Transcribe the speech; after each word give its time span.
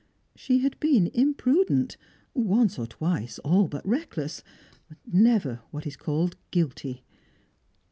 She 0.35 0.61
had 0.63 0.79
been 0.79 1.11
imprudent, 1.13 1.95
once 2.33 2.79
or 2.79 2.87
twice 2.87 3.37
all 3.45 3.67
but 3.67 3.87
reckless, 3.87 4.41
never 5.05 5.59
what 5.69 5.85
is 5.85 5.95
called 5.95 6.37
guilty. 6.49 7.03